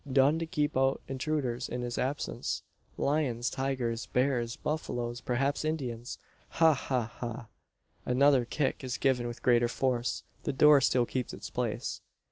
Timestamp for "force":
9.67-10.23